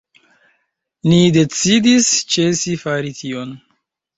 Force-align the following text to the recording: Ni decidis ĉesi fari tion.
Ni 1.11 1.19
decidis 1.35 2.09
ĉesi 2.37 2.77
fari 2.87 3.17
tion. 3.21 3.55